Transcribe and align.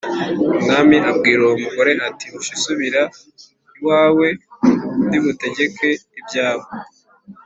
Umwami 0.57 0.95
abwira 1.09 1.39
uwo 1.43 1.55
mugore 1.63 1.91
ati 2.07 2.25
“Hoshi 2.31 2.55
subira 2.63 3.01
iwawe, 3.77 4.27
ndi 5.05 5.17
butegeke 5.23 5.89
ibyawe.” 6.19 6.65